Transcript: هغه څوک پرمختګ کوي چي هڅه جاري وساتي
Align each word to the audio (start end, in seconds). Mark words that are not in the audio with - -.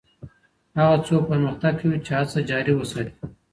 هغه 0.79 0.97
څوک 1.07 1.23
پرمختګ 1.31 1.73
کوي 1.79 1.97
چي 2.05 2.11
هڅه 2.17 2.39
جاري 2.49 2.73
وساتي 2.75 3.13